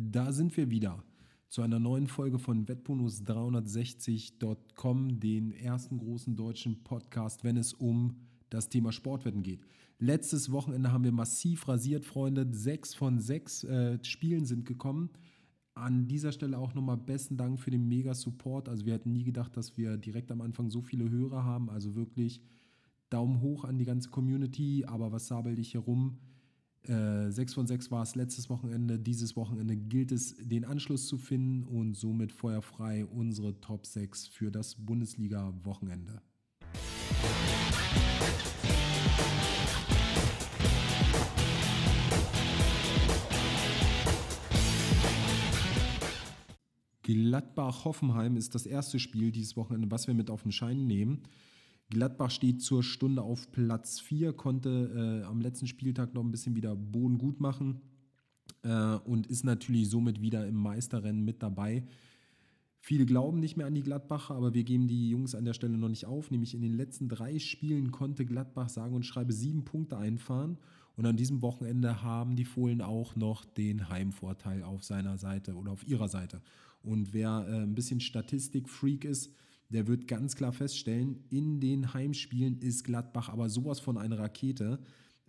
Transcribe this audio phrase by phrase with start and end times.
[0.00, 1.02] Da sind wir wieder
[1.48, 8.14] zu einer neuen Folge von Wettbonus360.com, den ersten großen deutschen Podcast, wenn es um
[8.48, 9.66] das Thema Sportwetten geht.
[9.98, 12.46] Letztes Wochenende haben wir massiv rasiert, Freunde.
[12.52, 15.10] Sechs von sechs äh, Spielen sind gekommen.
[15.74, 18.68] An dieser Stelle auch nochmal besten Dank für den Mega-Support.
[18.68, 21.70] Also wir hätten nie gedacht, dass wir direkt am Anfang so viele Hörer haben.
[21.70, 22.40] Also wirklich
[23.10, 24.84] Daumen hoch an die ganze Community.
[24.86, 26.18] Aber was sabel ich hier rum?
[26.84, 28.98] Äh, 6 von 6 war es letztes Wochenende.
[28.98, 34.50] Dieses Wochenende gilt es, den Anschluss zu finden und somit feuerfrei unsere Top 6 für
[34.50, 36.22] das Bundesliga-Wochenende.
[47.02, 51.22] Gladbach-Hoffenheim ist das erste Spiel dieses Wochenende, was wir mit auf den Schein nehmen.
[51.90, 56.54] Gladbach steht zur Stunde auf Platz 4, konnte äh, am letzten Spieltag noch ein bisschen
[56.54, 57.80] wieder Boden gut machen
[58.62, 61.84] äh, und ist natürlich somit wieder im Meisterrennen mit dabei.
[62.80, 65.78] Viele glauben nicht mehr an die Gladbacher, aber wir geben die Jungs an der Stelle
[65.78, 66.30] noch nicht auf.
[66.30, 70.58] Nämlich in den letzten drei Spielen konnte Gladbach sagen und schreibe sieben Punkte einfahren.
[70.96, 75.72] Und an diesem Wochenende haben die Fohlen auch noch den Heimvorteil auf seiner Seite oder
[75.72, 76.40] auf ihrer Seite.
[76.82, 79.32] Und wer äh, ein bisschen Statistik-Freak ist,
[79.70, 84.78] der wird ganz klar feststellen, in den Heimspielen ist Gladbach aber sowas von einer Rakete.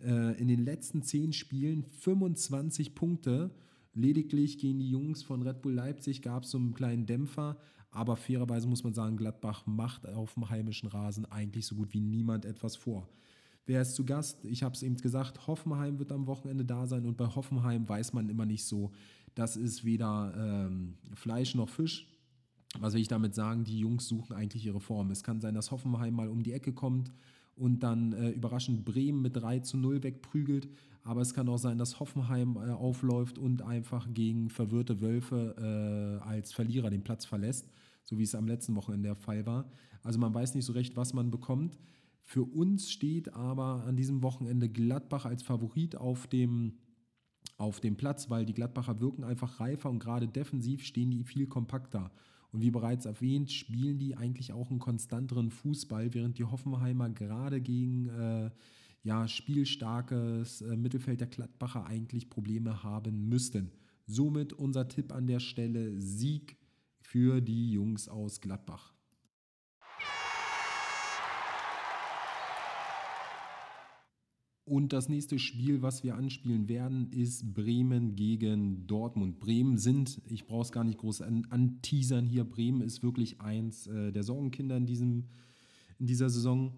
[0.02, 3.50] Äh, in den letzten zehn Spielen 25 Punkte.
[3.92, 7.58] Lediglich gegen die Jungs von Red Bull Leipzig gab es so einen kleinen Dämpfer,
[7.90, 12.00] aber fairerweise muss man sagen, Gladbach macht auf dem heimischen Rasen eigentlich so gut wie
[12.00, 13.08] niemand etwas vor.
[13.66, 14.44] Wer ist zu Gast?
[14.44, 18.12] Ich habe es eben gesagt, Hoffenheim wird am Wochenende da sein und bei Hoffenheim weiß
[18.12, 18.92] man immer nicht so,
[19.34, 22.09] das ist weder ähm, Fleisch noch Fisch.
[22.78, 23.64] Was will ich damit sagen?
[23.64, 25.10] Die Jungs suchen eigentlich ihre Form.
[25.10, 27.12] Es kann sein, dass Hoffenheim mal um die Ecke kommt
[27.56, 30.68] und dann äh, überraschend Bremen mit 3 zu 0 wegprügelt.
[31.02, 36.26] Aber es kann auch sein, dass Hoffenheim äh, aufläuft und einfach gegen verwirrte Wölfe äh,
[36.26, 37.70] als Verlierer den Platz verlässt,
[38.04, 39.70] so wie es am letzten Wochenende der Fall war.
[40.02, 41.78] Also man weiß nicht so recht, was man bekommt.
[42.22, 46.74] Für uns steht aber an diesem Wochenende Gladbach als Favorit auf dem
[47.56, 51.46] auf dem Platz, weil die Gladbacher wirken einfach reifer und gerade defensiv stehen die viel
[51.46, 52.10] kompakter.
[52.52, 57.60] Und wie bereits erwähnt, spielen die eigentlich auch einen konstanteren Fußball, während die Hoffenheimer gerade
[57.60, 58.50] gegen äh,
[59.02, 63.70] ja, spielstarkes äh, Mittelfeld der Gladbacher eigentlich Probleme haben müssten.
[64.06, 66.56] Somit unser Tipp an der Stelle: Sieg
[67.00, 68.92] für die Jungs aus Gladbach.
[74.70, 79.40] Und das nächste Spiel, was wir anspielen werden, ist Bremen gegen Dortmund.
[79.40, 84.12] Bremen sind, ich brauche es gar nicht groß anteasern hier, Bremen ist wirklich eins äh,
[84.12, 85.24] der Sorgenkinder in, diesem,
[85.98, 86.72] in dieser Saison.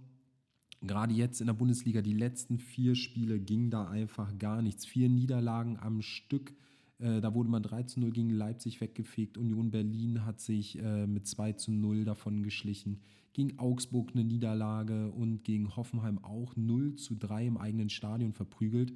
[0.80, 4.86] Gerade jetzt in der Bundesliga, die letzten vier Spiele ging da einfach gar nichts.
[4.86, 6.54] Vier Niederlagen am Stück
[6.98, 9.36] äh, da wurde man 3 zu 0 gegen Leipzig weggefegt.
[9.36, 13.00] Union Berlin hat sich äh, mit 2 zu 0 davon geschlichen.
[13.32, 18.92] Gegen Augsburg eine Niederlage und gegen Hoffenheim auch 0 zu 3 im eigenen Stadion verprügelt.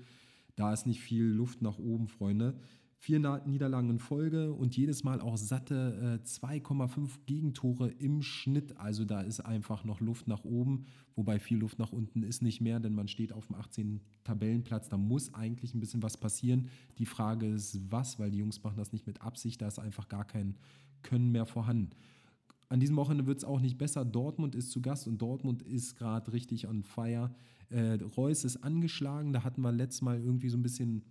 [0.57, 2.59] Da ist nicht viel Luft nach oben, Freunde.
[2.99, 8.79] Vier Niederlagen in Folge und jedes Mal auch satte äh, 2,5 Gegentore im Schnitt.
[8.79, 12.63] Also da ist einfach noch Luft nach oben, wobei viel Luft nach unten ist nicht
[12.63, 14.01] mehr, denn man steht auf dem 18.
[14.25, 14.89] Tabellenplatz.
[14.89, 16.69] Da muss eigentlich ein bisschen was passieren.
[16.99, 20.09] Die Frage ist, was, weil die Jungs machen das nicht mit Absicht, da ist einfach
[20.09, 20.57] gar kein
[21.03, 21.91] Können mehr vorhanden.
[22.69, 24.05] An diesem Wochenende wird es auch nicht besser.
[24.05, 27.31] Dortmund ist zu Gast und Dortmund ist gerade richtig on fire.
[27.71, 31.03] Äh, Reus ist angeschlagen, da hatten wir letztes Mal irgendwie so ein bisschen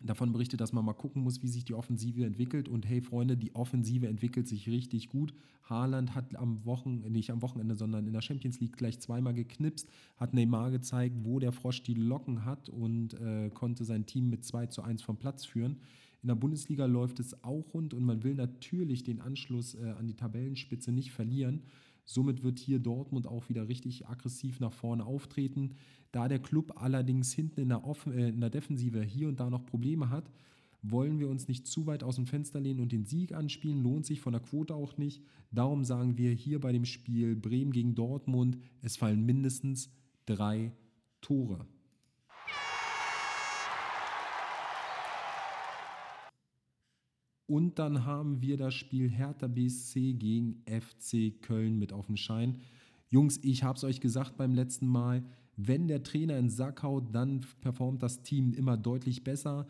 [0.00, 2.68] davon berichtet, dass man mal gucken muss, wie sich die Offensive entwickelt.
[2.68, 5.34] Und hey, Freunde, die Offensive entwickelt sich richtig gut.
[5.64, 9.88] Haaland hat am Wochenende, nicht am Wochenende, sondern in der Champions League gleich zweimal geknipst,
[10.16, 14.44] hat Neymar gezeigt, wo der Frosch die Locken hat und äh, konnte sein Team mit
[14.44, 15.78] 2 zu 1 vom Platz führen.
[16.22, 20.06] In der Bundesliga läuft es auch rund und man will natürlich den Anschluss äh, an
[20.06, 21.62] die Tabellenspitze nicht verlieren.
[22.04, 25.74] Somit wird hier Dortmund auch wieder richtig aggressiv nach vorne auftreten.
[26.10, 29.48] Da der Club allerdings hinten in der, Off äh, in der Defensive hier und da
[29.48, 30.30] noch Probleme hat,
[30.82, 34.06] wollen wir uns nicht zu weit aus dem Fenster lehnen und den Sieg anspielen, lohnt
[34.06, 35.22] sich von der Quote auch nicht.
[35.50, 39.90] Darum sagen wir hier bei dem Spiel Bremen gegen Dortmund, es fallen mindestens
[40.26, 40.72] drei
[41.20, 41.66] Tore.
[47.48, 52.60] Und dann haben wir das Spiel Hertha BSC gegen FC Köln mit auf dem Schein.
[53.08, 55.24] Jungs, ich habe es euch gesagt beim letzten Mal,
[55.56, 59.66] wenn der Trainer in Sack haut, dann performt das Team immer deutlich besser.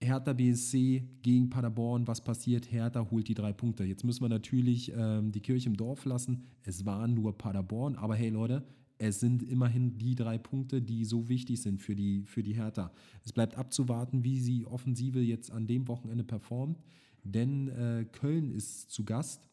[0.00, 2.70] Hertha BSC gegen Paderborn, was passiert?
[2.70, 3.82] Hertha holt die drei Punkte.
[3.82, 6.46] Jetzt müssen wir natürlich ähm, die Kirche im Dorf lassen.
[6.62, 8.64] Es war nur Paderborn, aber hey Leute,
[9.00, 12.92] es sind immerhin die drei Punkte, die so wichtig sind für die, für die Hertha.
[13.24, 16.78] Es bleibt abzuwarten, wie sie Offensive jetzt an dem Wochenende performt,
[17.24, 19.48] denn äh, Köln ist zu Gast.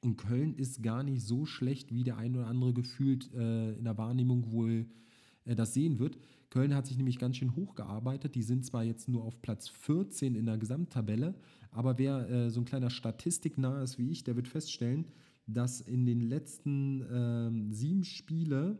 [0.00, 3.84] Und Köln ist gar nicht so schlecht, wie der ein oder andere gefühlt äh, in
[3.84, 4.86] der Wahrnehmung wohl
[5.44, 6.18] äh, das sehen wird.
[6.50, 8.34] Köln hat sich nämlich ganz schön hochgearbeitet.
[8.34, 11.36] Die sind zwar jetzt nur auf Platz 14 in der Gesamttabelle,
[11.70, 15.06] aber wer äh, so ein kleiner Statistiknah ist wie ich, der wird feststellen,
[15.46, 18.78] dass in den letzten äh, sieben Spiele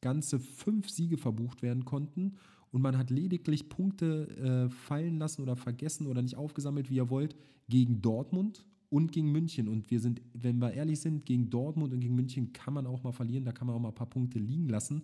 [0.00, 2.36] ganze fünf Siege verbucht werden konnten
[2.72, 7.10] und man hat lediglich Punkte äh, fallen lassen oder vergessen oder nicht aufgesammelt, wie ihr
[7.10, 7.34] wollt,
[7.68, 9.68] gegen Dortmund und gegen München.
[9.68, 13.02] Und wir sind, wenn wir ehrlich sind, gegen Dortmund und gegen München kann man auch
[13.02, 15.02] mal verlieren, da kann man auch mal ein paar Punkte liegen lassen.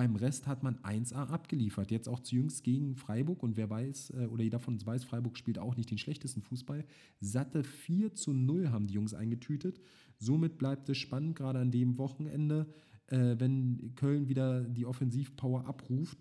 [0.00, 1.90] Beim Rest hat man 1A abgeliefert.
[1.90, 3.42] Jetzt auch jüngst gegen Freiburg.
[3.42, 6.40] Und wer weiß, äh, oder jeder von uns weiß, Freiburg spielt auch nicht den schlechtesten
[6.40, 6.86] Fußball.
[7.20, 9.78] Satte 4 zu 0 haben die Jungs eingetütet.
[10.16, 12.66] Somit bleibt es spannend, gerade an dem Wochenende,
[13.08, 16.16] äh, wenn Köln wieder die Offensivpower abruft,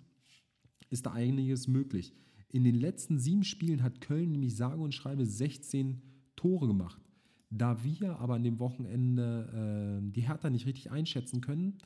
[0.89, 2.13] ist da einiges möglich.
[2.49, 6.01] In den letzten sieben Spielen hat Köln nämlich sage und schreibe 16
[6.35, 7.01] Tore gemacht.
[7.49, 11.77] Da wir aber an dem Wochenende äh, die Hertha nicht richtig einschätzen können,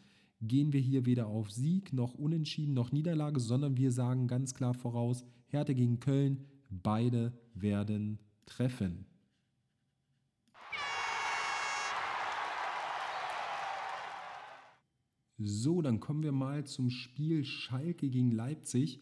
[0.47, 4.73] gehen wir hier weder auf Sieg noch Unentschieden noch Niederlage, sondern wir sagen ganz klar
[4.73, 9.05] voraus, Härte gegen Köln, beide werden treffen.
[15.37, 19.01] So, dann kommen wir mal zum Spiel Schalke gegen Leipzig.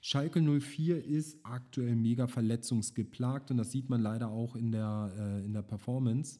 [0.00, 5.44] Schalke 04 ist aktuell mega verletzungsgeplagt und das sieht man leider auch in der, äh,
[5.44, 6.38] in der Performance.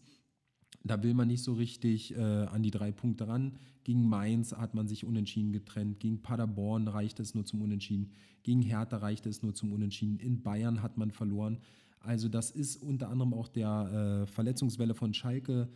[0.83, 3.53] Da will man nicht so richtig äh, an die drei Punkte ran.
[3.85, 6.01] Gegen Mainz hat man sich unentschieden getrennt.
[6.01, 8.13] Gegen Paderborn reicht es nur zum Unentschieden.
[8.43, 10.19] Gegen Hertha reicht es nur zum Unentschieden.
[10.19, 11.59] In Bayern hat man verloren.
[12.01, 15.69] Also das ist unter anderem auch der äh, Verletzungswelle von Schalke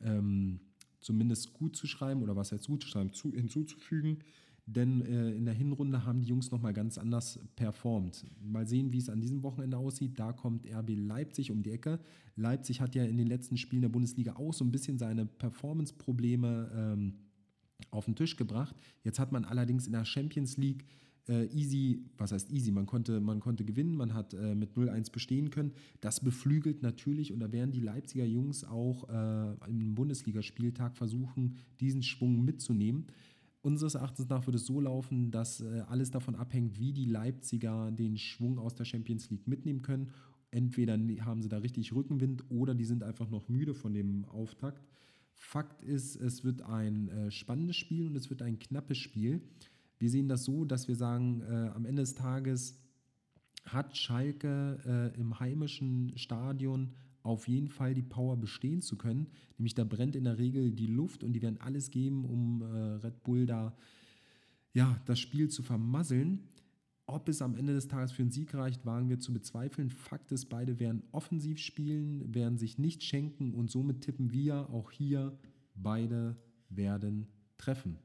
[0.00, 0.60] ähm,
[1.00, 4.18] zumindest gut zu schreiben oder was heißt gut zu schreiben, zu, hinzuzufügen.
[4.70, 8.26] Denn äh, in der Hinrunde haben die Jungs nochmal ganz anders performt.
[8.44, 10.18] Mal sehen, wie es an diesem Wochenende aussieht.
[10.18, 11.98] Da kommt RB Leipzig um die Ecke.
[12.36, 16.70] Leipzig hat ja in den letzten Spielen der Bundesliga auch so ein bisschen seine Performance-Probleme
[16.74, 17.14] ähm,
[17.90, 18.76] auf den Tisch gebracht.
[19.04, 20.84] Jetzt hat man allerdings in der Champions League
[21.28, 25.10] äh, easy, was heißt easy, man konnte, man konnte gewinnen, man hat äh, mit 0-1
[25.10, 25.72] bestehen können.
[26.02, 32.02] Das beflügelt natürlich und da werden die Leipziger Jungs auch äh, im Bundesligaspieltag versuchen, diesen
[32.02, 33.06] Schwung mitzunehmen.
[33.60, 37.90] Unseres Erachtens nach wird es so laufen, dass äh, alles davon abhängt, wie die Leipziger
[37.90, 40.12] den Schwung aus der Champions League mitnehmen können.
[40.50, 40.94] Entweder
[41.24, 44.86] haben sie da richtig Rückenwind oder die sind einfach noch müde von dem Auftakt.
[45.34, 49.42] Fakt ist, es wird ein äh, spannendes Spiel und es wird ein knappes Spiel.
[49.98, 52.78] Wir sehen das so, dass wir sagen, äh, am Ende des Tages
[53.64, 56.94] hat Schalke äh, im heimischen Stadion
[57.28, 59.28] auf jeden Fall die Power bestehen zu können.
[59.58, 62.66] Nämlich da brennt in der Regel die Luft und die werden alles geben, um äh,
[62.66, 63.76] Red Bull da
[64.72, 66.48] ja, das Spiel zu vermasseln.
[67.06, 69.90] Ob es am Ende des Tages für einen Sieg reicht, wagen wir zu bezweifeln.
[69.90, 74.90] Fakt ist, beide werden offensiv spielen, werden sich nicht schenken und somit tippen wir auch
[74.90, 75.38] hier,
[75.74, 76.36] beide
[76.68, 77.98] werden treffen.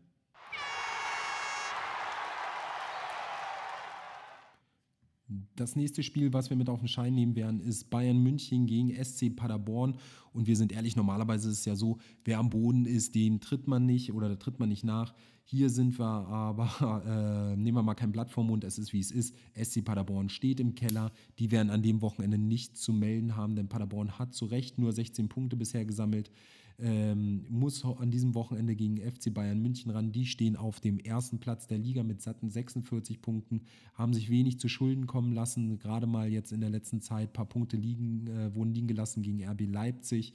[5.55, 8.91] Das nächste Spiel, was wir mit auf den Schein nehmen werden, ist Bayern München gegen
[9.03, 9.97] SC Paderborn.
[10.33, 13.67] Und wir sind ehrlich, normalerweise ist es ja so, wer am Boden ist, den tritt
[13.67, 15.13] man nicht oder da tritt man nicht nach.
[15.45, 17.03] Hier sind wir aber,
[17.53, 19.35] äh, nehmen wir mal kein Blatt vom Mund, es ist wie es ist.
[19.55, 21.11] SC Paderborn steht im Keller.
[21.39, 24.91] Die werden an dem Wochenende nichts zu melden haben, denn Paderborn hat zu Recht nur
[24.91, 26.31] 16 Punkte bisher gesammelt
[26.79, 30.11] ähm, muss an diesem Wochenende gegen FC Bayern München ran.
[30.11, 33.61] Die stehen auf dem ersten Platz der Liga mit satten 46 Punkten,
[33.93, 37.33] haben sich wenig zu Schulden kommen lassen, gerade mal jetzt in der letzten Zeit ein
[37.33, 40.33] paar Punkte liegen, äh, wurden liegen gelassen gegen RB Leipzig.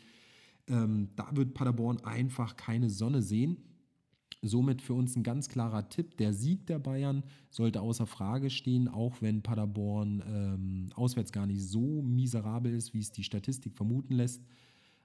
[0.68, 3.56] Ähm, da wird Paderborn einfach keine Sonne sehen.
[4.40, 6.16] Somit für uns ein ganz klarer Tipp.
[6.18, 11.62] Der Sieg der Bayern sollte außer Frage stehen, auch wenn Paderborn ähm, auswärts gar nicht
[11.62, 14.44] so miserabel ist, wie es die Statistik vermuten lässt.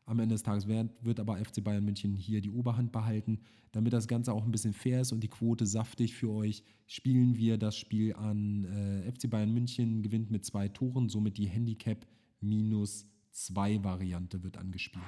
[0.06, 3.40] Am Ende des Tages wird, wird aber FC Bayern München hier die Oberhand behalten.
[3.72, 7.38] Damit das Ganze auch ein bisschen fair ist und die Quote saftig für euch, spielen
[7.38, 8.66] wir das Spiel an.
[8.66, 12.06] Äh, FC Bayern München gewinnt mit zwei Toren, somit die Handicap
[12.42, 15.04] minus zwei Variante wird angespielt.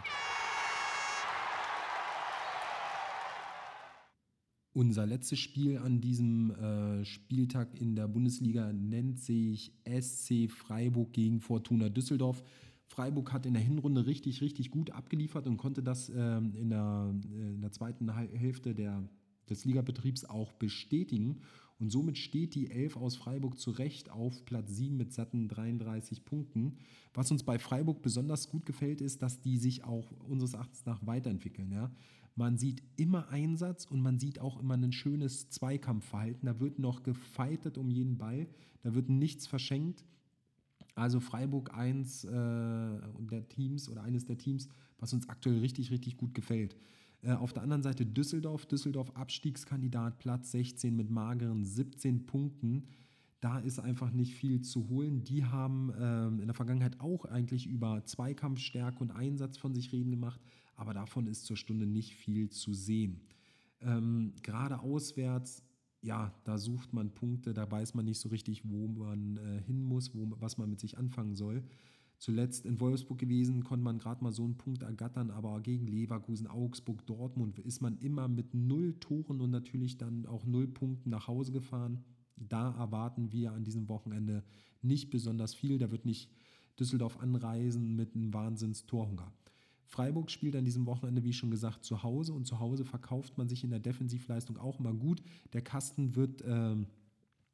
[4.75, 11.39] Unser letztes Spiel an diesem äh, Spieltag in der Bundesliga nennt sich SC Freiburg gegen
[11.39, 12.43] Fortuna Düsseldorf.
[12.87, 17.13] Freiburg hat in der Hinrunde richtig, richtig gut abgeliefert und konnte das ähm, in, der,
[17.31, 19.03] äh, in der zweiten Hälfte der,
[19.49, 21.41] des Ligabetriebs auch bestätigen.
[21.77, 26.23] Und somit steht die Elf aus Freiburg zu Recht auf Platz 7 mit satten 33
[26.23, 26.77] Punkten.
[27.13, 31.05] Was uns bei Freiburg besonders gut gefällt, ist, dass die sich auch unseres Erachtens nach
[31.05, 31.71] weiterentwickeln.
[31.71, 31.91] Ja?
[32.35, 36.45] Man sieht immer Einsatz und man sieht auch immer ein schönes Zweikampfverhalten.
[36.45, 38.47] Da wird noch gefeitet um jeden Ball,
[38.83, 40.05] da wird nichts verschenkt.
[40.95, 46.17] Also Freiburg 1 äh, der Teams oder eines der Teams, was uns aktuell richtig, richtig
[46.17, 46.75] gut gefällt.
[47.21, 52.87] Äh, auf der anderen Seite Düsseldorf, Düsseldorf Abstiegskandidat, Platz 16 mit mageren 17 Punkten.
[53.41, 55.23] Da ist einfach nicht viel zu holen.
[55.23, 60.11] Die haben ähm, in der Vergangenheit auch eigentlich über Zweikampfstärke und Einsatz von sich reden
[60.11, 60.39] gemacht,
[60.75, 63.21] aber davon ist zur Stunde nicht viel zu sehen.
[63.81, 65.63] Ähm, gerade auswärts,
[66.05, 69.83] ja, da sucht man Punkte, da weiß man nicht so richtig, wo man äh, hin
[69.83, 71.63] muss, wo, was man mit sich anfangen soll.
[72.17, 76.47] Zuletzt in Wolfsburg gewesen, konnte man gerade mal so einen Punkt ergattern, aber gegen Leverkusen,
[76.47, 81.27] Augsburg, Dortmund ist man immer mit null Toren und natürlich dann auch null Punkten nach
[81.27, 82.03] Hause gefahren.
[82.37, 84.43] Da erwarten wir an diesem Wochenende
[84.81, 85.77] nicht besonders viel.
[85.77, 86.29] Da wird nicht
[86.79, 89.31] Düsseldorf anreisen mit einem Wahnsinns-Torhunger.
[89.85, 93.47] Freiburg spielt an diesem Wochenende, wie schon gesagt, zu Hause und zu Hause verkauft man
[93.47, 95.21] sich in der Defensivleistung auch immer gut.
[95.53, 96.75] Der Kasten wird äh,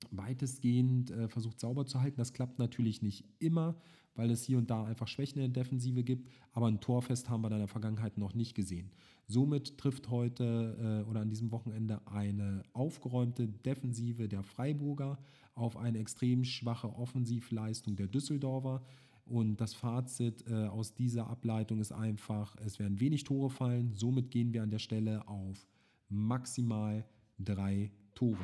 [0.09, 2.17] weitestgehend äh, versucht sauber zu halten.
[2.17, 3.75] Das klappt natürlich nicht immer,
[4.15, 7.43] weil es hier und da einfach Schwächen in der Defensive gibt, aber ein Torfest haben
[7.43, 8.91] wir in der Vergangenheit noch nicht gesehen.
[9.27, 15.19] Somit trifft heute äh, oder an diesem Wochenende eine aufgeräumte Defensive der Freiburger
[15.55, 18.81] auf eine extrem schwache Offensivleistung der Düsseldorfer.
[19.25, 23.93] Und das Fazit äh, aus dieser Ableitung ist einfach, es werden wenig Tore fallen.
[23.93, 25.67] Somit gehen wir an der Stelle auf
[26.09, 27.05] maximal
[27.39, 28.37] drei Tore.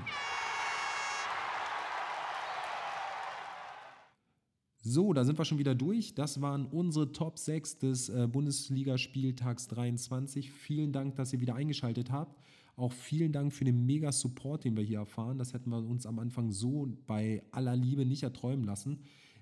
[4.90, 6.16] So, da sind wir schon wieder durch.
[6.16, 10.50] Das waren unsere Top 6 des äh, Bundesligaspieltags 23.
[10.50, 12.42] Vielen Dank, dass ihr wieder eingeschaltet habt.
[12.78, 15.40] Auch vielen Dank für den mega Support, den wir hier erfahren.
[15.40, 19.00] Das hätten wir uns am Anfang so bei aller Liebe nicht erträumen lassen.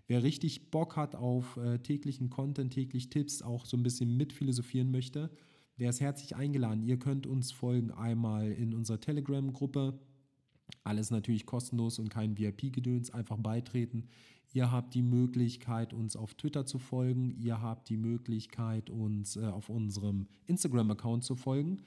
[0.07, 4.91] Wer richtig Bock hat auf äh, täglichen Content, täglich Tipps, auch so ein bisschen mitphilosophieren
[4.91, 5.31] möchte,
[5.79, 6.83] der ist herzlich eingeladen.
[6.83, 9.99] Ihr könnt uns folgen einmal in unserer Telegram-Gruppe.
[10.83, 13.09] Alles natürlich kostenlos und kein VIP-Gedöns.
[13.11, 14.07] Einfach beitreten.
[14.53, 17.31] Ihr habt die Möglichkeit, uns auf Twitter zu folgen.
[17.31, 21.81] Ihr habt die Möglichkeit, uns äh, auf unserem Instagram-Account zu folgen.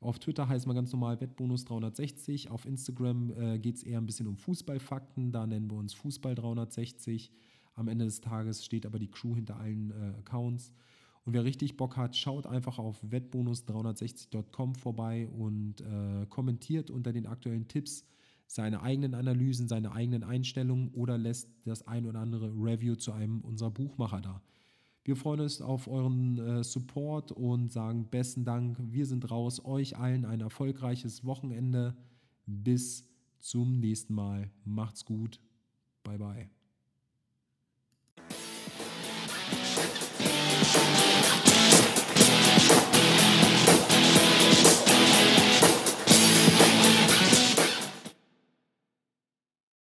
[0.00, 2.50] Auf Twitter heißt man ganz normal Wettbonus 360.
[2.50, 5.32] Auf Instagram äh, geht es eher ein bisschen um Fußballfakten.
[5.32, 7.30] Da nennen wir uns Fußball 360.
[7.74, 10.72] Am Ende des Tages steht aber die Crew hinter allen äh, Accounts.
[11.24, 17.26] Und wer richtig Bock hat, schaut einfach auf wettbonus360.com vorbei und äh, kommentiert unter den
[17.26, 18.04] aktuellen Tipps
[18.46, 23.40] seine eigenen Analysen, seine eigenen Einstellungen oder lässt das ein oder andere Review zu einem
[23.40, 24.42] unserer Buchmacher da.
[25.04, 28.78] Wir freuen uns auf euren äh, Support und sagen besten Dank.
[28.80, 29.62] Wir sind raus.
[29.64, 31.94] Euch allen ein erfolgreiches Wochenende.
[32.46, 33.06] Bis
[33.38, 34.50] zum nächsten Mal.
[34.64, 35.40] Macht's gut.
[36.02, 36.63] Bye bye.
[40.74, 41.03] Thank you.